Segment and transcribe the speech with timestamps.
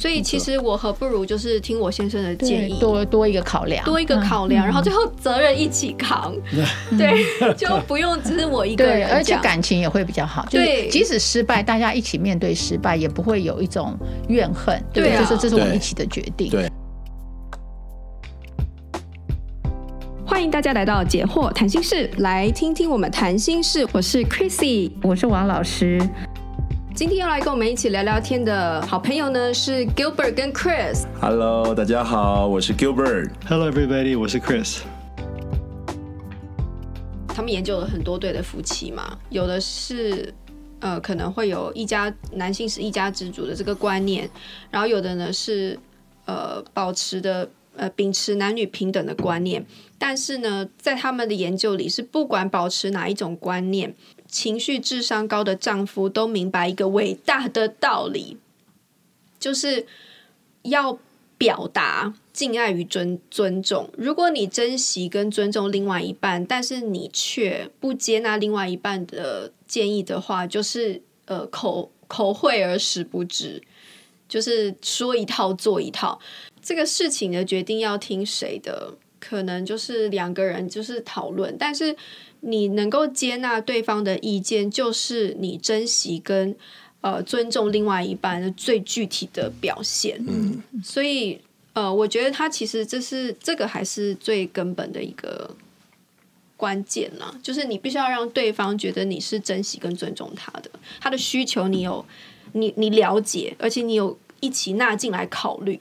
[0.00, 6.64] 所以其实我何不如就是听我先生的建议，多多一个考量，多一个考量，嗯、然后最后责任一起扛，嗯、
[6.96, 7.22] 对，
[7.52, 10.46] 就不用只是我一个人，而且感情也会比较好。
[10.50, 13.94] 对，即使失败，大家一起面对失败，也不会有一种
[14.28, 14.82] 怨恨。
[14.90, 16.48] 对，对啊、就是这是我们一起的决定。
[16.48, 16.62] 对。
[16.62, 16.70] 对
[20.26, 23.86] 欢迎大家来到解惑谈心室，来听听我们谈心事。
[23.92, 26.00] 我是 Chrissy，我是王老师。
[27.00, 31.06] 今天要来跟我们一起聊聊天的好朋友呢，是 Gilbert 跟 Chris。
[31.18, 33.30] Hello，大家好，我是 Gilbert。
[33.48, 34.80] Hello everybody，我是 Chris。
[37.28, 40.30] 他们研究了很多对的夫妻嘛，有的是
[40.80, 44.28] 呃可能会有一家男性是一家之主的这个观念，
[44.70, 45.78] 然后有的呢是
[46.26, 49.64] 呃保持的呃秉持男女平等的观念，
[49.98, 53.94] 但是呢在他们的研究里是不管保持哪一种观念。
[54.30, 58.36] 情绪智商高的丈夫都明白一个伟大的道理，
[59.38, 59.86] 就是
[60.62, 60.98] 要
[61.36, 63.90] 表达敬爱与尊尊重。
[63.96, 73.62] 如果你珍惜跟尊重另外一半，但是你却不接纳另外一半的建议的话，就是呃口口惠而实不至，
[74.28, 76.20] 就是说一套做一套。
[76.62, 78.94] 这个事情的决定要听谁的？
[79.20, 81.94] 可能就是两个人就是讨论，但是。
[82.42, 86.56] 你能够接纳对方的意见，就是你珍惜跟
[87.02, 90.18] 呃尊重另外一半的最具体的表现。
[90.26, 91.38] 嗯，所以
[91.74, 95.54] 呃，我觉得他其实这是这个还是最根本的一个
[96.56, 102.02] 关键啦，就是你必须要让对方觉得你是珍惜跟尊重他的，他的需求你有
[102.52, 105.78] 你你了解，而且你有一起纳进来考虑，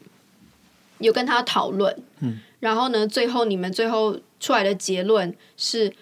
[0.97, 1.97] 有跟他讨论。
[2.19, 5.93] 嗯，然后呢，最后你们最后出来的结论是。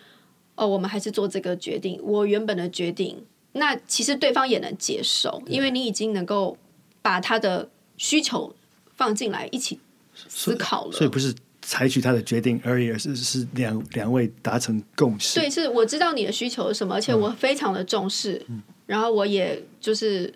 [0.59, 1.99] 哦，我们还是做这个决定。
[2.01, 6.57] 我原本的决定，那其实对方也能接受，因为你已经能够
[6.99, 8.55] 把他的需求
[8.95, 9.79] 放进来一起
[10.15, 10.91] 思考了。
[10.91, 15.39] 所以，不是采取他的决定而已，而是是两两位达成共识。
[15.39, 20.33] 对，是我知道你的需求是什么，而且我非常的重视，嗯、然后我也就是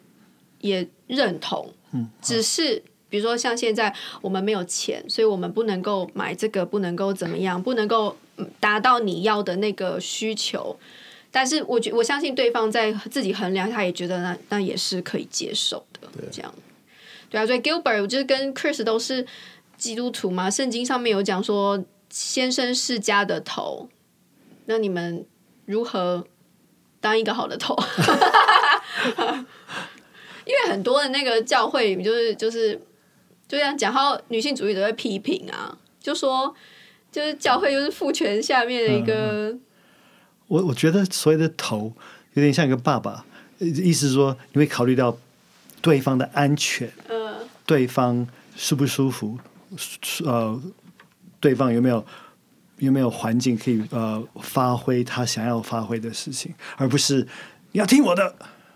[0.59, 1.67] 也认同。
[1.93, 2.83] 嗯，只是。
[3.11, 8.15] 比如说，像现在我们没有钱，所以我们不能够买这个，不能够怎么样，不能够
[8.61, 10.79] 达到你要的那个需求。
[11.29, 16.07] 但是我觉我相信对方在自己衡量，他也觉得那那也是可以接受的。
[16.31, 16.55] 这样，
[17.29, 17.45] 对啊。
[17.45, 19.27] 所以 Gilbert 就是跟 Chris 都是
[19.77, 23.89] 基督徒嘛，圣经上面有讲说，先生是家的头。
[24.67, 25.25] 那你们
[25.65, 26.25] 如何
[27.01, 27.77] 当一个好的头？
[30.45, 32.79] 因为很多的那个教会就是就是。
[33.51, 36.55] 就这样讲，好，女性主义都会批评啊，就说
[37.11, 39.49] 就是教会就是父权下面的一个。
[39.49, 39.61] 嗯、
[40.47, 41.91] 我我觉得所谓的头
[42.35, 43.25] 有点像一个爸爸，
[43.59, 45.17] 意思是说你会考虑到
[45.81, 48.25] 对方的安全，嗯，对方
[48.55, 49.37] 舒不舒服，
[50.23, 50.57] 呃，
[51.41, 52.05] 对方有没有
[52.77, 57.27] 有没有环境可以呃发挥他想要发挥的事情，而不是
[57.73, 58.33] 你要听我的。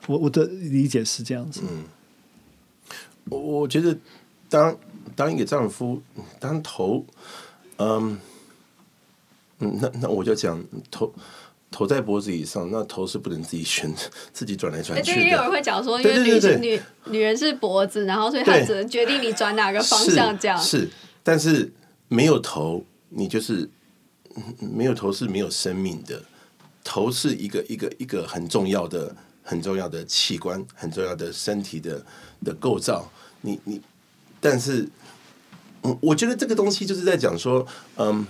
[0.08, 1.62] 我我的理解是这样子。
[1.64, 1.86] 嗯，
[3.30, 3.98] 我我觉得。
[4.50, 4.78] 当
[5.16, 6.02] 当一个丈夫
[6.40, 7.06] 当头，
[7.78, 8.20] 嗯
[9.60, 11.14] 嗯，那那我就讲头
[11.72, 13.94] 头在脖子以上，那头是不能自己选，
[14.34, 15.14] 自己转来转去。
[15.14, 20.58] 对，也有人会讲说，因为女性女女人是脖子，然后所以她只能决定你转哪个方向这样。
[20.58, 20.90] 是，是，
[21.24, 21.72] 但是
[22.08, 23.70] 没有头，你就是
[24.60, 26.22] 没有头是没有生命的。
[26.84, 32.06] 头是一个一个一个很重要的很重要的器官，很重要的身体的
[32.44, 33.10] 的构造。
[33.42, 33.82] 你你。
[34.48, 34.88] 但是，
[35.82, 38.24] 嗯，我觉得这个东西就是在讲说，嗯，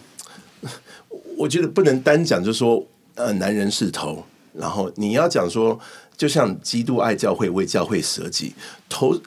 [1.35, 2.81] 我觉得不能单讲，就是说，
[3.15, 4.23] 呃，男人是头，
[4.53, 5.77] 然后你要讲说，
[6.15, 8.55] 就像基督爱教会，为教会舍己，
[8.87, 9.19] 头。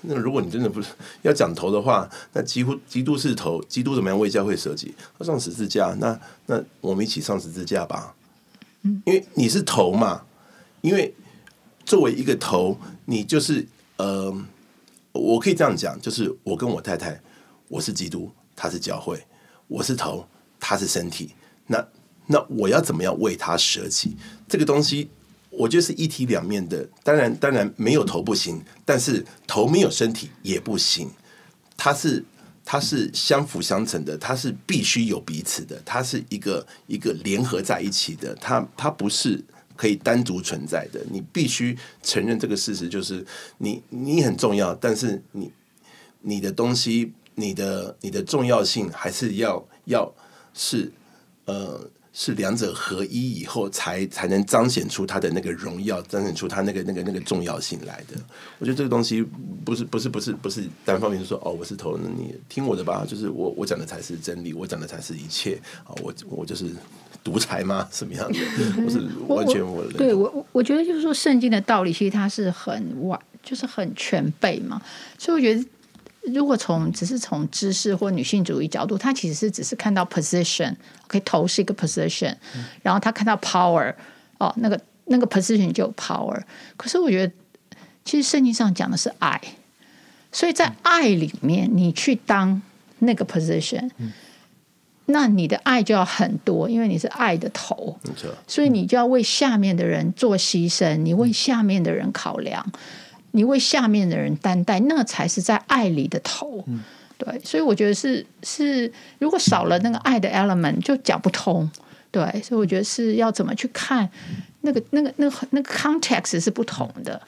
[0.00, 0.88] 那如果你真的不是
[1.22, 4.92] 要讲头的话，那几乎基督是头，基督怎么样为教会舍己？
[5.16, 8.16] 他上十字架，那那我们一起上十字架吧。
[8.82, 10.22] 因为你是头嘛，
[10.80, 11.14] 因为
[11.84, 13.64] 作为一个头，你就是
[13.98, 14.34] 呃。
[15.12, 17.20] 我可以这样讲，就是我跟我太太，
[17.68, 19.20] 我是基督，他是教会，
[19.66, 20.26] 我是头，
[20.58, 21.30] 他是身体。
[21.66, 21.84] 那
[22.26, 24.16] 那我要怎么样为他舍己？
[24.48, 25.10] 这个东西，
[25.50, 26.88] 我觉得是一体两面的。
[27.02, 31.10] 当然，当然没有头不行，但是头没有身体也不行。
[31.76, 32.24] 它是
[32.64, 38.34] 它是相辅相成的，它是必须有彼此的，它是一个一个联合在一起的。
[38.36, 39.44] 它它不是。
[39.80, 43.24] 可以单独存在的，你必须承认这个事实，就是
[43.56, 45.50] 你你很重要，但是你
[46.20, 50.12] 你的东西，你的你的重要性还是要要
[50.52, 50.92] 是
[51.46, 51.80] 呃
[52.12, 58.16] 是两者合一以后才才能彰显出他的那个荣耀，彰显出他那个那个那个重要性来的。
[58.58, 59.24] 我觉得这个东西
[59.64, 66.66] 不是不是不是不是单方面说哦，我是头，你听我的吧，就是我我讲的才是真理，我讲的才是一切啊，我我就是
[67.22, 67.88] 独裁吗？
[67.92, 68.38] 什么样的？
[68.84, 68.98] 我是
[69.28, 74.82] 完全我，我对我我觉得就是说圣经的道理，其实它是很完，就是很全备嘛，
[75.16, 75.64] 所以我觉得。
[76.22, 82.34] 如果从只是从知识或女性主义角度，他其实是只是看到 position，OK，头是一个 position，
[82.82, 83.94] 然后他看到 power，
[84.38, 86.38] 哦，那个那个 position 就有 power。
[86.76, 87.32] 可是我觉得，
[88.04, 89.40] 其实圣经上讲的是爱，
[90.30, 92.60] 所以在爱里面，你去当
[92.98, 93.90] 那个 position，
[95.06, 97.98] 那你的爱就要很多，因为你是爱的头，
[98.46, 102.70] 所以你就要为下面的人做牺牲，你为下面的人考量。
[103.32, 106.64] 你为下面的人担待，那才是在爱里的头。
[106.66, 106.80] 嗯、
[107.16, 111.70] 对，所以我觉得是是，如果少了那个爱的 element，就讲不通。
[112.10, 114.08] 对，所以我觉得是要怎么去看
[114.62, 117.20] 那个那个那个那个 context 是不同的。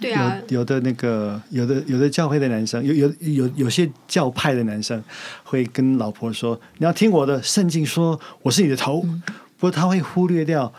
[0.00, 5.02] 对啊，有有的那个有的有的教会的男生，有有有有些教派的男生
[5.44, 9.02] 会跟老婆说：“你要听我的，圣经说我是你的头。
[9.04, 9.22] 嗯”
[9.58, 10.72] 不过他会忽略掉，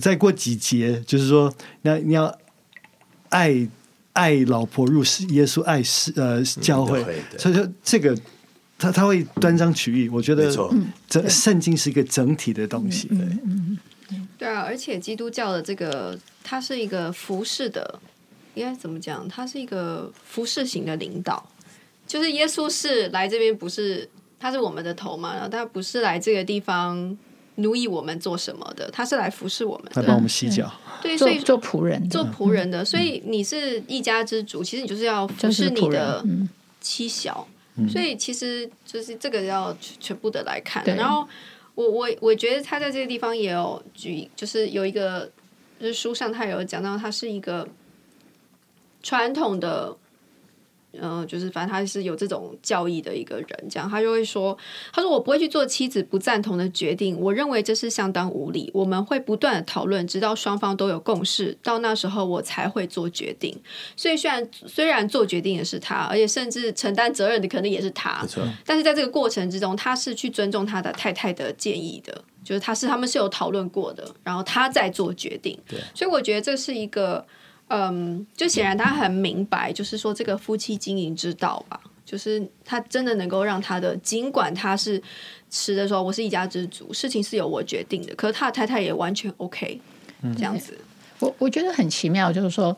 [0.00, 1.52] 再过几节就是说，
[1.82, 2.34] 那你要
[3.28, 3.68] 爱。
[4.12, 8.16] 爱老婆如耶稣爱是呃教会，嗯、所以说这个
[8.78, 10.08] 他他会断章取义。
[10.08, 10.54] 我觉得
[11.08, 13.08] 这圣经是一个整体的东西。
[13.08, 13.18] 对，
[14.38, 18.00] 对啊，而且基督教的这个它是一个服侍的，
[18.54, 19.26] 应该怎么讲？
[19.28, 21.48] 它是一个服侍型的领导，
[22.06, 24.08] 就是耶稣是来这边不是
[24.38, 27.16] 他是我们的头嘛，然后他不是来这个地方。
[27.56, 28.90] 奴役我们做什么的？
[28.90, 30.72] 他是来服侍我们的，来帮我们洗脚。
[31.02, 32.84] 对，所以做仆人，做仆人的。
[32.84, 36.24] 所以你是一家之主，其实你就是要服侍你的
[36.80, 37.46] 妻小。
[37.88, 40.84] 所以其实就是这个要全部的来看。
[40.96, 41.26] 然后
[41.74, 45.30] 我我我觉得他在这个地方也有举，就是有一个，
[45.80, 47.68] 就是书上他有讲到，他是一个
[49.02, 49.96] 传统的。
[50.92, 54.56] 嗯、呃，就是反正他是有这种教义的一个人，这样他就会说
[54.92, 58.70] ：“他说我不会去做妻子不赞同的决定，我认为这是相当无理。
[58.74, 63.58] 我们会不断的讨论，直到双方都有共识，到那时候我才会做决定。
[63.96, 68.26] 所以虽然虽然做决定也是他，而且甚至承担责任的可能也是他，
[68.66, 75.58] 但是在这个过程之中，他是去尊重他的太太的建议的，就是他是他们是有讨论过的，然后他在做决定。
[75.66, 77.26] 对，所以我觉得这是一个。”
[77.68, 85.02] 嗯，就显然他很明白，就是说这个夫妻经营之道吧，就是他真的能够让他的，尽管他是
[85.48, 89.80] 持的说我是一家之主，事情是由我决定的，可是他的太太也完全 OK，
[90.20, 90.76] 嗯，这样子。
[91.18, 92.76] 我我觉得很奇妙，就是说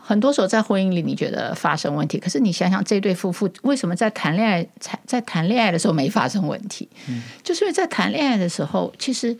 [0.00, 6.88] 很多时候在婚姻里你觉得发生问题，可是你想想这对夫妇为什么在谈恋爱才在谈恋爱的时候没发生问题？
[7.08, 9.36] 嗯，就是因为在谈恋爱的时候，其实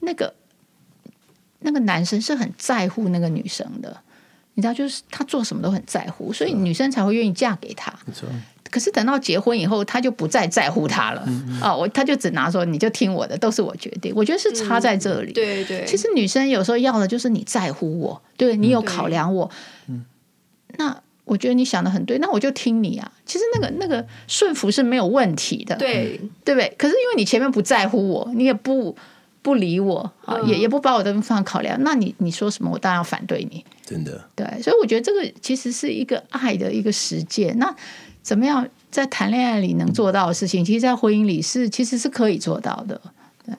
[0.00, 0.34] 那个
[1.60, 4.02] 那个男生是很在乎那个女生的。
[4.56, 7.92] 你知道，就是他做什么都很在乎，所以女生才会愿意嫁给他。
[8.06, 8.26] 没错。
[8.70, 11.22] 可是等到结婚以后，他就不再在乎他了。
[11.26, 11.78] 嗯嗯。
[11.78, 14.12] 我他就只拿说，你就听我的，都是我决定。
[14.16, 15.30] 我觉得是差在这里。
[15.32, 15.84] 嗯、对对。
[15.84, 19.50] 其实女生有时候要的就是你在乎我，对你有考量我。
[19.88, 20.04] 嗯。
[20.78, 23.12] 那我觉得你想的很对，那我就听你啊。
[23.26, 25.76] 其实那个那个顺服是没有问题的。
[25.76, 26.18] 对。
[26.42, 26.74] 对不对？
[26.78, 28.96] 可是因为你前面不在乎我，你也不。
[29.46, 33.64] 不理我啊，也也不把我的地方考量，那你你说什么，我当然要反对你。
[33.84, 37.56] 真的，对，所以我觉得这个其实是一个爱的一个实践。
[37.56, 37.72] 那
[38.24, 43.00] 怎么样在谈恋爱里能做到的事情，其实，在婚姻里是其实是可以做到的。
[43.44, 43.54] 对，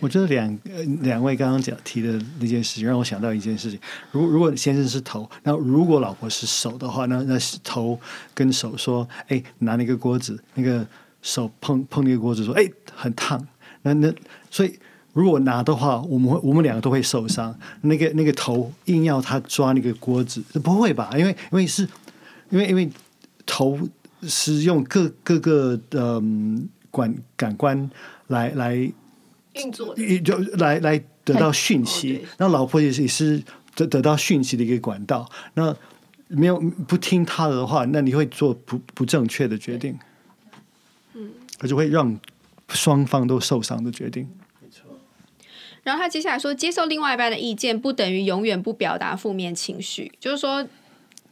[0.00, 0.58] 我觉得两
[1.00, 3.80] 两位刚刚讲提的那件事情，让我想到一件事情：
[4.12, 7.98] 如如果先生是头，那如果老婆是手的话，那那是头
[8.34, 10.86] 跟手说，哎，拿那个锅子，那个
[11.22, 13.42] 手碰碰那个锅子，说，哎，很烫。
[13.80, 14.12] 那那
[14.50, 14.78] 所以。
[15.12, 17.52] 如果拿的话，我们会我们两个都会受伤。
[17.82, 21.10] 那个那个头硬要他抓那个锅子，不会吧？
[21.16, 21.82] 因为因为是，
[22.50, 22.88] 因为因为
[23.44, 23.78] 头
[24.22, 27.90] 是用各各个的、嗯、感感官
[28.28, 32.24] 来来运作，就来来得到讯息。
[32.38, 33.42] 那老婆也是也是
[33.74, 35.28] 得得到讯息的一个管道。
[35.54, 35.74] 那
[36.28, 39.98] 没有不听他的话，那你会做不不正确的决定，
[41.14, 42.16] 嗯，而且会让
[42.68, 44.28] 双方都受伤的决定。
[45.82, 50.12] 然后他接下来说，接受另外一半的意见不等于永远不表达负面情绪。
[50.20, 50.66] 就是说，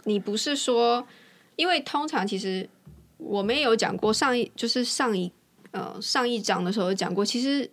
[0.05, 1.07] 你不是说，
[1.57, 2.69] 因为通常其实
[3.19, 5.31] 我们也有讲过，上一就是上一
[5.73, 7.71] 呃上一章的时候有讲过，其实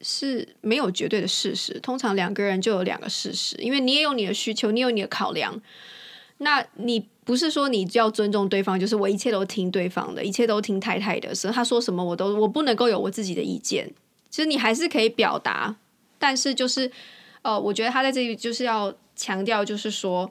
[0.00, 1.78] 是没有绝对的事实。
[1.80, 5.62] 通常两个人就有两个事实，因为你也有你的需求，你有你的考量。
[6.38, 13.90] 那你不是说你要尊重对方，就是我一切都听对方的，一切都听太太的，所以他说什么我都我不能够有我自己的意见。
[14.28, 15.76] 其实你还是可以表达，
[16.26, 16.90] 但是就是
[17.42, 20.28] 呃，我觉得他在这里就是要强调，就是说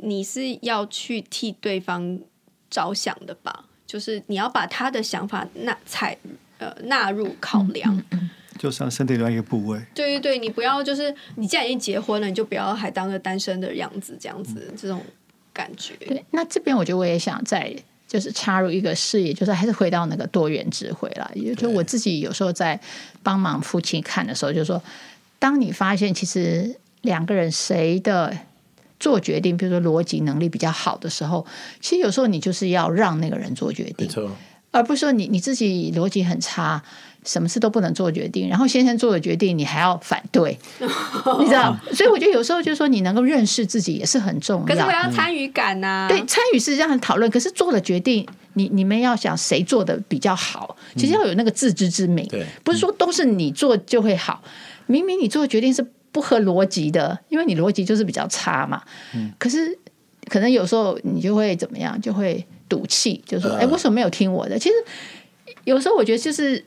[0.00, 2.18] 你是要去替对方
[2.70, 6.16] 着想的吧，就是你要把他的想法纳采
[6.56, 7.94] 呃纳入考量。
[7.94, 15.04] 嗯嗯嗯就像身体另外一个部位，对对对，你不要就是你既然已经结婚了，你就不要还当个单身的样子，这样子、嗯、这种
[15.52, 15.94] 感觉。
[15.96, 17.76] 对，那这边我觉得我也想再
[18.08, 21.30] 就是插入一个视野，就是还是回到那个多元智慧了。
[21.34, 22.80] 也就我自己有时候在
[23.22, 24.82] 帮忙父亲看的时候，就是说，
[25.38, 28.36] 当你发现其实两个人谁的
[28.98, 31.46] 做决定，比如说逻辑能力比较好的时候，
[31.80, 34.08] 其实有时候你就是要让那个人做决定，
[34.70, 36.82] 而不是说你你自己逻辑很差。
[37.24, 41.76] 什么事都不能做决定，然后先生做的决定你还要反对， 你知道？
[41.92, 44.66] 所以我觉得有时候就是说你能够认识自己也是很重要。
[44.66, 46.08] 可是我要参与感呐、啊嗯。
[46.08, 52.26] 对，参与是这样讨论，可是做了决定，你你们要想谁做的比较好，其实要有那个自知之明。
[52.28, 54.40] 对、嗯，不是说都是你做就会好。
[54.88, 55.80] 明明你做的决定是
[56.10, 58.82] 不合逻辑的，因为你逻辑就是比较差嘛。
[59.14, 59.32] 嗯。
[59.38, 59.78] 可是
[60.28, 64.74] 可能有时候你就会怎么样，就会赌气，就说：“哎、嗯，为什么没有听我的？”其实
[65.62, 66.64] 有时候我觉得就是。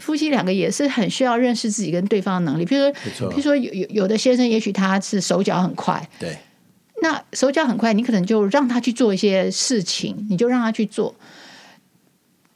[0.00, 6.38] 夫妻两个也是很需要认识自己跟对方的能力，比如说，比如说有有有的先生，也许他是手脚很快，对，
[7.02, 11.14] 那手脚很快，你可能就让他去做一些事情，你就让他去做。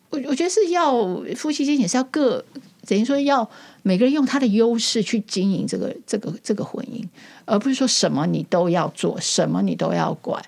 [0.08, 1.04] 我我觉得是要
[1.36, 2.42] 夫妻间也是要各
[2.86, 3.46] 等于说要
[3.84, 7.04] 每个人用他的优势去经营这个这个这个婚姻，
[7.44, 10.44] 而不是说什么你都要做，什么你都要管。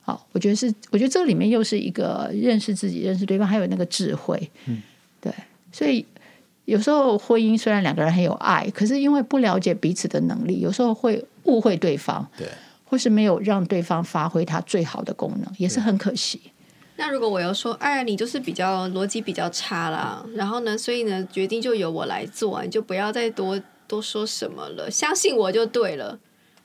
[0.00, 4.50] 好，我觉得是，我觉得这里面又是一个认识自己、认识对方，还有那个智慧。
[4.64, 4.80] 嗯，
[5.20, 5.30] 对，
[5.70, 6.06] 所以。
[6.68, 12.46] 有时候婚姻虽然两个人很有爱，可是因为不了解彼此的能力，有时候会误会对方，对，
[12.84, 16.38] 或是没有让对方发挥他最好的功能，也是很可惜。
[17.00, 26.18] 那如果我要说，哎，你就是比较逻辑比较差啦，然后呢，所以呢，决定就由我来做，你就不要再多多说什么了，相信我就对了，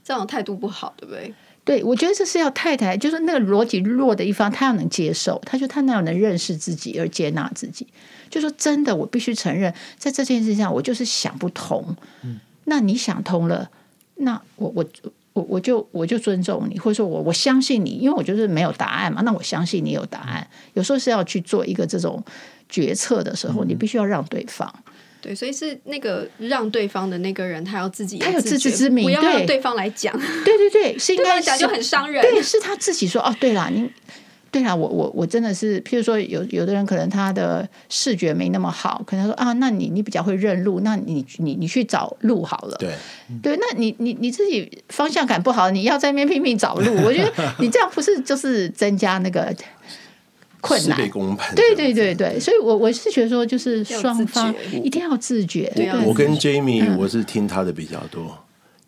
[0.03, 1.31] 这种态度不好，对不对？
[1.63, 7.87] 对，我觉得这是要太太，就是那个逻辑弱的一方，他要能接受，他就他那样能认识自己而接纳自己。
[8.29, 11.95] 就说真的，我必须承认，在这件事情上，我就是想不通。
[12.23, 13.69] 嗯，那你想通了，
[14.15, 14.83] 那我我
[15.33, 19.21] 我我就我就尊重你，或者说我我相信你，因为我就是没有答案嘛。
[19.23, 20.47] 那我相信你有答案。
[20.73, 22.23] 有时候是要去做一个这种
[22.69, 24.71] 决策的时候，你必须要让对方。
[25.21, 30.13] 对，所以是那个让对方的那个人，他要自己，他有自知之明，不要让对方来讲。
[30.43, 32.21] 对对对，是 应该讲就很伤人。
[32.21, 33.89] 对，是他自己说哦，对了，你。
[34.53, 42.77] 对啊，我我我真的是，譬如说有有的人可能他的视觉没那么好，可能说啊，那你你比较会认路，那你你你去找路好了。
[42.77, 42.93] 对，
[43.41, 49.51] 对，那你你你自己方向感不好，你要在那边拼命找路，我觉得 你这样不是就是增加那个
[50.61, 50.97] 困难？
[51.55, 55.71] 对对对对，所以我我是觉得说，就是双方一定要自觉。
[55.75, 58.37] 对，我跟 Jamie 我是听他的比较多，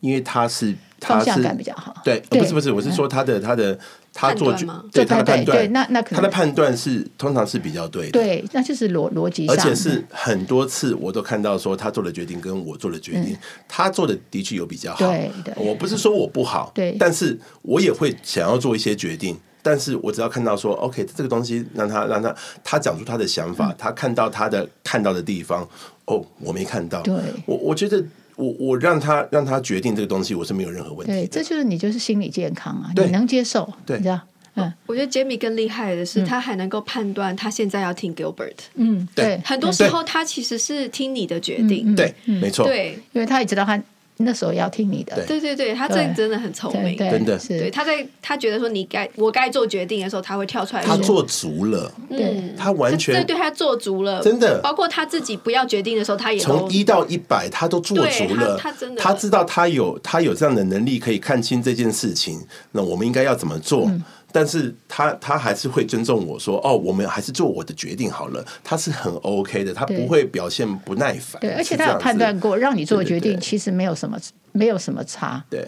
[0.05, 1.95] 因为他是方向感比较好。
[2.03, 3.77] 对，不是不是，我是说他的他的。
[4.17, 4.53] 他做
[4.93, 22.33] 对他的判断，那那他的判断是通常是比较对的，对，那就是逻逻辑，而且是很多次我都看到说他做的决定跟我做的决定，嗯、他做的的确有比较好，对，我不是说我不好，对，但是我也会想要做一些决定，但是我只要看到说，OK，这个东西让他让他
[22.63, 25.67] 他讲出他的想法，嗯、他看到他的看到的地方，
[26.05, 27.13] 哦，我没看到，对，
[27.45, 28.01] 我我觉得。
[28.35, 31.13] 我我让他让他决定这个东西，我是没有任何问题。
[31.13, 34.19] 对，这就是你就是心理健康啊，你能接受，对，你知道？
[34.55, 38.53] 嗯，我觉得 Jamie 更厉害的是，他还能够判断他现在要听 Gilbert。
[38.75, 41.93] 嗯，对，很多时候他其实是听你的决定。
[41.95, 42.65] 对，没错。
[42.65, 43.81] 对，因为他也知道他。
[44.17, 47.38] 那时候要听你的，对对对，他这真的很聪明，真的。
[47.48, 50.84] 对，他在他觉得说你该我该做决定的时候，他会跳出来。
[50.84, 54.60] 他做足了，嗯，他完全对对，他做足了，真的。
[54.62, 58.57] 包括他自己不要决定的时候，他也从一到一百，他都做足了。
[58.57, 62.39] 他真的，他知道他有他有这样的能力，可以看清这件事情。
[62.72, 63.91] 那我们应该要怎么做？
[64.35, 68.45] 但是他他还是会尊重我说哦，我们还是做我的决定好了。
[68.65, 71.39] 他是很 OK 的，他不会表现不耐烦。
[71.39, 74.19] 对，而且他有判断过，让你做的决定其实没有什么
[74.51, 75.41] 没有什么差。
[75.49, 75.65] 对，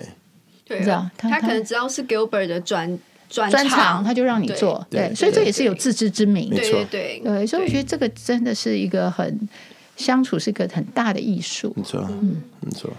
[0.66, 4.86] 对，这样他可能只要是 Gilbert 的专专长，他就让你做。
[4.90, 6.50] 对，所以这也是有自知之明。
[6.50, 9.48] 没错，对对，所以我觉得这个真的是一个很
[9.96, 11.72] 相处是一个很大的艺术。
[11.78, 12.92] 没错，嗯，没错。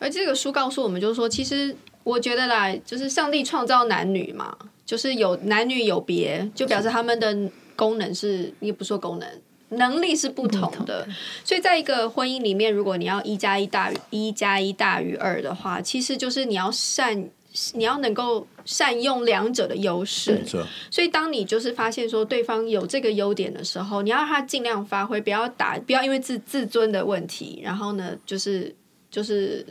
[0.00, 4.56] 而这个书告诉我们，就是说，其实我觉得啦，就是上帝创造男女嘛。
[4.84, 7.36] 就是有男女有别，就表示他们的
[7.74, 9.28] 功能是，也不说功能，
[9.70, 11.06] 能力是不同的。
[11.42, 17.28] 所以，在一个婚姻里面，如果你要一加一大于一加一大于二的话，其实就是你要善
[17.72, 20.32] 你要能够善用两者的优势。
[20.32, 20.66] 没错。
[20.90, 28.74] 所以当你就是发现说对方有这个优点的时候，你要让他尽量发挥，不要打，不要因为自自尊的问题，然后呢，就是
[29.10, 29.64] 就是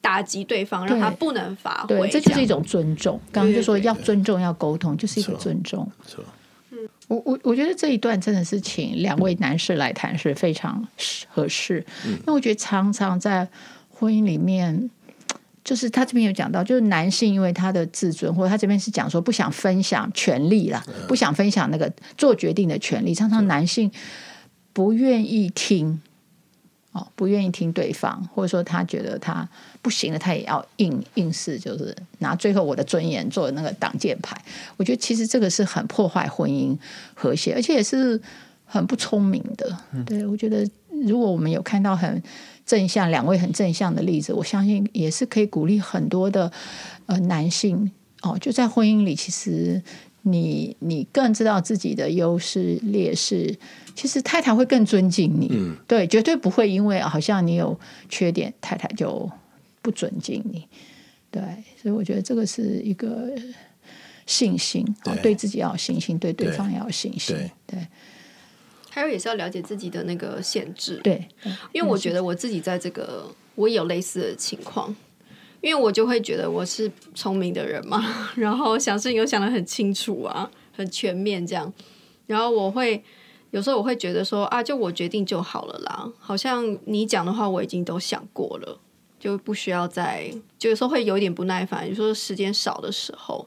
[0.00, 1.96] 打击对方，让他不能发挥。
[1.96, 3.20] 对，这就是一种尊重。
[3.30, 5.90] 刚刚就说要尊重，要沟通，就是一个尊重。
[7.08, 10.86] 我我我觉得这一段真的是请两位男士来谈是非常
[11.28, 13.46] 合适，嗯、因为我觉得常常在
[13.88, 14.88] 婚姻里面，
[15.64, 23.90] 就是他这边有讲到，就是男性因为他的自尊，或者他这边是讲说不想分享权利啦，嗯、不想分享那个做决定的权利，常常男性
[24.72, 26.00] 不愿意听。
[26.92, 29.48] 哦，不愿意听对方，或者说他觉得他
[29.80, 34.36] 不行了，他也要硬硬是，就是拿最后我的尊严做那个挡箭牌。
[34.76, 36.76] 我觉得其实这个是很破坏婚姻
[37.14, 38.20] 和谐，而且也是
[38.64, 39.76] 很不聪明的。
[39.92, 40.68] 嗯、对，我觉得
[41.06, 42.20] 如果我们有看到很
[42.66, 46.50] 正向两位很正向的例子，我相信也是可以鼓励很多的
[47.06, 47.90] 呃男性
[48.22, 49.80] 哦，就在婚姻里，其实
[50.22, 53.58] 你你更知道自己的优势劣势。
[53.92, 59.30] 其实太太会更尊敬你，嗯、对，绝对不会因为好像你有缺点，太太就
[59.82, 60.66] 不尊敬你，
[61.30, 61.42] 对，
[61.76, 63.30] 所以我觉得这个是一个
[64.24, 67.86] 信心，对，对自己要有信心，对对方要有信心，对，对，
[68.88, 71.28] 还有也是要了解自己的那个限制，对，
[71.72, 74.94] 因为我觉得我自己在这个我也有类似的情况，
[75.60, 78.02] 因为我就会觉得我是聪明的人嘛，
[78.36, 81.72] 然后想事情又想得很清楚啊，很全面这样，
[82.26, 83.02] 然后我会。
[83.52, 86.08] 有时候我会觉得说啊，就我决定就好了啦。
[86.20, 88.78] 好像你讲的话我已经都想过了，
[89.18, 90.32] 就不需要再。
[90.56, 93.44] 就有时候会有点不耐烦，有时候时间少的时候。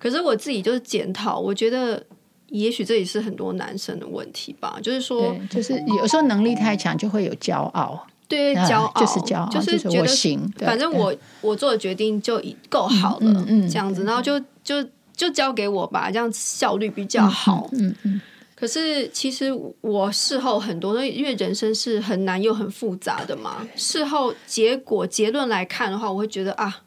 [0.00, 2.04] 可是我自己就是检讨，我觉得
[2.48, 4.80] 也许这也是很多男生的问题吧。
[4.82, 14.82] 就是说，就是有时候能力太强就会有骄傲，对，骄傲就是骄傲，就是觉得行，反正我我做的决定就已够好了，嗯，这样子，然后就就
[15.14, 18.20] 就交给我吧，这样效率比较好，嗯嗯。
[18.54, 23.66] 可是，其实我事后很多，因为人生是很难又很复杂的嘛。
[23.74, 26.82] 事后结果结论来看的话，我会觉得啊。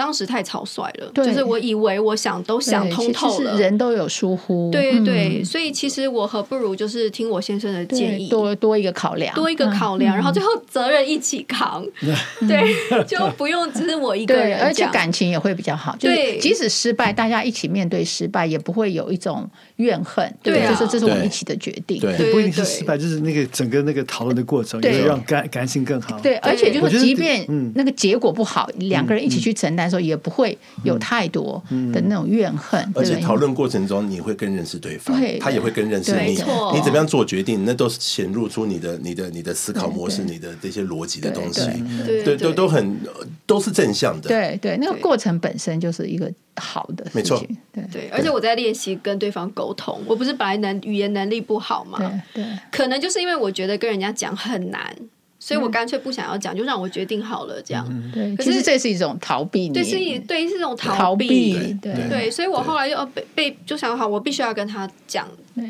[0.00, 11.84] 当时太草率了，就是我以为我想都想通透了，人都有疏忽，对对，所以其实我何不如就是听我先生的建议，多多一个考量，多一个考量，然后最后责任一起扛，
[12.48, 15.94] 对，就不用只是我一个人，而且感情也会比较好。
[16.00, 19.46] 对，即使失败，大家一起面对失败，也不会有一种
[19.76, 26.18] 怨恨，对，就是这是我们一起的决定，对，不一定是失败，就是那个整个那个讨论的过程，对，让感感情更好。
[26.20, 29.89] 对，而且就是即便那个结果不好，两个人一起去承担。
[29.90, 36.30] 时候也不会有太多的那种怨恨，而且讨论过程中你会更认识对方，他也会更认识你。
[36.30, 41.68] 你怎么样做决定，那都是显露出你的、你的、你的思考模式，你的这些逻辑的东西，
[42.06, 42.98] 对，都都很
[43.46, 44.28] 都是正向的。
[44.28, 47.04] 对对，那个过程本身就是一个好的。
[47.12, 48.08] 没错，对对。
[48.10, 51.98] 而且我在练习跟对方沟通，我不是本来能语言能力不好嘛？
[52.32, 54.94] 对，可能就是因为我觉得跟人家讲很难。
[55.42, 57.84] 所以我干脆不想要讲，就让我决定好了这样。
[58.12, 59.70] 对，其实这是一种逃避。
[59.70, 61.54] 对，是一对是一种逃避。
[61.80, 65.26] 对对，所以我后来就被被就想好，我必须要跟他讲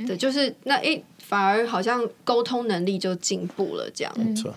[0.08, 4.12] 的，就是那诶，反而好像沟通能力就进步了这样。
[4.18, 4.52] 没错。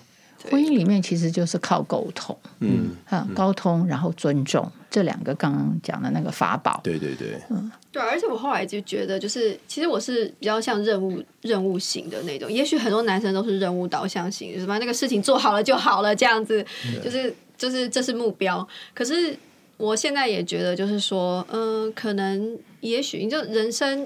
[0.49, 6.82] 婚姻里面其实就是靠沟通，嗯，哈，沟通，然后尊重这两个刚刚讲的那个法宝。
[6.84, 16.65] 对对对，嗯，对，而且我后来就觉得，就是其实我是比较像任务任务型的那种，也许很多男生都是任务导向型，什么那个事情做好了就好了，这样子，
[17.03, 18.67] 就是就是这是目标。
[18.93, 19.36] 可是
[19.77, 24.06] 我现在也觉得，就是说，嗯，可能也许你就人生，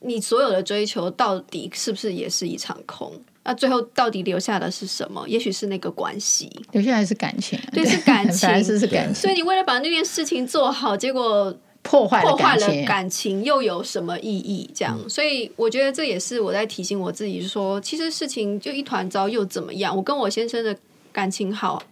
[0.00, 3.12] 你所有的追求到底是不是也是一场空？
[3.42, 5.26] 那最后到底留下的是什么？
[5.26, 9.14] 也许是那个关系，留下来是感情，对，是感情，是感情。
[9.14, 14.70] 所以你为了把那件事情做好，结果破坏破坏了感情，又有什么意义？
[14.74, 19.96] 这样，所以我觉得这也是我在提醒我自己说，其实事情就一团糟又怎么样？
[19.96, 20.76] 我跟我先生的
[21.10, 21.82] 感情好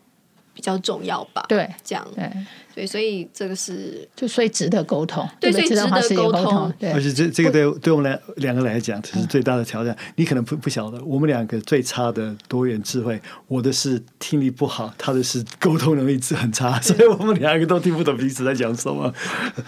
[0.53, 1.43] 比较重要吧？
[1.49, 2.31] 对，这样对。
[2.79, 6.73] 对，所以这个是就所以值得沟通，对，所以值得沟通。
[6.79, 9.97] 对，而且这这个对对我们来两个来讲，这是最大的挑战。
[10.15, 19.13] 你可能不不晓得，我们两个最差的多元智慧，我的是听力不好，他的是沟通能力是很差，所以我们两个都听不懂彼此在讲什么。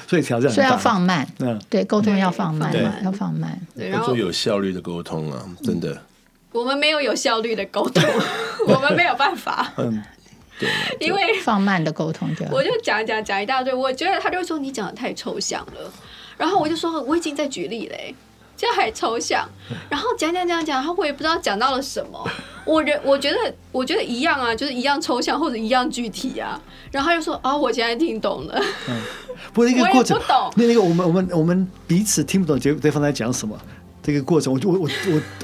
[0.07, 1.27] 所以挑战，所以要放慢。
[1.41, 3.61] 嗯，对，沟通要放慢，要放慢。
[3.75, 6.01] 对要做有效率的沟通啊，真的。
[6.53, 8.05] 我们没有有效率的沟通，
[8.69, 9.73] 我们没有办法。
[9.79, 10.01] 嗯。
[10.99, 15.93] 因为放慢的沟通，就我就讲讲讲一大堆，我觉得他就说你讲的太抽象了，
[16.37, 18.15] 然后我就说我已经在举例嘞，
[18.57, 19.49] 这还抽象，
[19.89, 22.29] 然后讲讲讲讲，他我也不知道讲到了什么，
[22.65, 26.61] 我人我觉得我觉得一样啊，就是一样抽象或者一样具体啊。
[26.91, 28.61] 然后他就说啊，我现在听懂了。
[28.89, 29.01] 嗯，
[29.53, 30.53] 不过那个过程，不懂。
[30.57, 33.57] 那那个我们我们我们彼此听不懂对对方在讲什么。
[34.11, 34.89] 这个过程，我就我我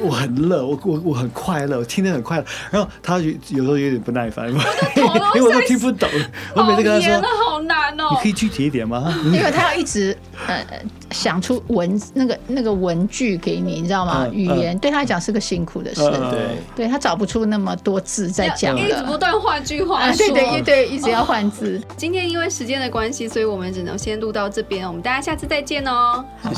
[0.01, 2.45] 我我很乐，我我我很快乐，我听得很快乐。
[2.71, 6.09] 然后他有有时候有点不耐烦， 因为我都听不懂。
[6.55, 9.15] 我每次跟他说，好难哦，你可以具体一点吗？
[9.27, 10.17] 因为他要一直
[10.49, 10.67] 呃
[11.13, 14.27] 想出文那个那个文句给你，你知道吗？
[14.33, 21.81] 语言对他来讲是个辛苦的事，对，对他找不出那么多字在讲的，一直不断换句话，对对对，一直要换字。
[21.97, 26.25] 今天因为时间的关系，所以我们只能先录到这边，我们大家下次再见哦。
[26.43, 26.51] 好，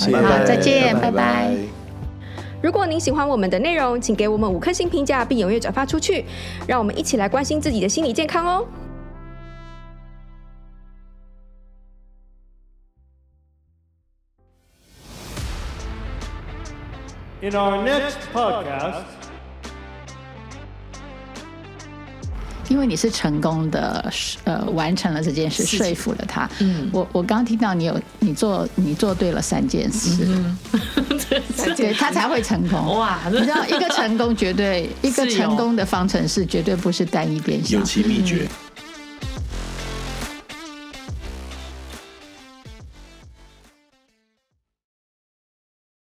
[0.46, 1.87] 再见，拜拜。
[2.60, 6.24] 如果您喜欢我们的内容，请给我们五颗星评价，并踊跃转发出去，
[6.66, 8.66] 让我们一起来关心自己的心理健康哦。
[17.40, 19.27] In our next podcast.
[22.68, 24.12] 因为你是成功的，
[24.44, 26.48] 呃，完成了这件事，说服了他。
[26.60, 30.58] 嗯，我我刚刚听到你有你做你做对了三件事，嗯、
[31.76, 32.98] 对，他才会成功。
[32.98, 38.42] 哇，你知道一个成功绝对 一个成功的方程式绝对不是单一变相，有其秘诀。
[38.44, 38.67] 嗯